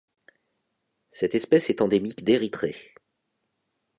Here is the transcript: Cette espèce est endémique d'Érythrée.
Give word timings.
Cette 1.11 1.35
espèce 1.35 1.69
est 1.69 1.79
endémique 1.79 2.23
d'Érythrée. 2.23 2.95